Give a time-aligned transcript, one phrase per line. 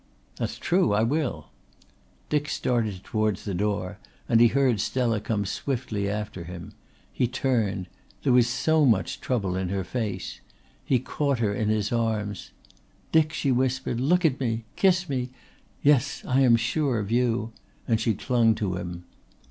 [0.37, 0.93] "That's true.
[0.93, 1.49] I will."
[2.27, 6.73] Dick started towards the door, and he heard Stella come swiftly after him.
[7.13, 7.87] He turned.
[8.23, 10.41] There was so much trouble in her face.
[10.83, 12.49] He caught her in his arms.
[13.11, 14.63] "Dick," she whispered, "look at me.
[14.75, 15.29] Kiss me!
[15.83, 17.51] Yes, I am sure of you,"
[17.87, 19.03] and she clung to him.